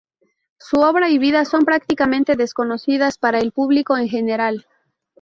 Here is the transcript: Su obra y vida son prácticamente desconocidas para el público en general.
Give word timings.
Su 0.57 0.77
obra 0.79 1.09
y 1.11 1.19
vida 1.19 1.45
son 1.45 1.63
prácticamente 1.63 2.35
desconocidas 2.35 3.19
para 3.19 3.37
el 3.39 3.51
público 3.51 3.95
en 3.97 4.09
general. 4.09 4.65